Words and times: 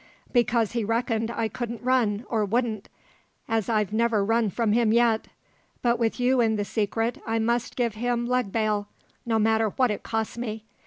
"Because 0.31 0.71
he 0.71 0.83
reckoned 0.83 1.29
I 1.29 1.47
couldn' 1.47 1.77
run 1.83 2.25
or 2.27 2.43
wouldn', 2.43 2.81
as 3.47 3.69
I've 3.69 3.93
never 3.93 4.25
run 4.25 4.49
from 4.49 4.71
him 4.73 4.91
yet. 4.91 5.27
But 5.83 5.99
with 5.99 6.19
you 6.19 6.41
in 6.41 6.55
the 6.55 6.65
secret 6.65 7.21
I 7.27 7.37
must 7.37 7.75
give 7.75 7.93
him 7.93 8.25
leg 8.25 8.51
bail, 8.51 8.87
no 9.27 9.37
matter 9.37 9.69
what 9.69 9.91
it 9.91 10.01
costs 10.01 10.39
me. 10.39 10.65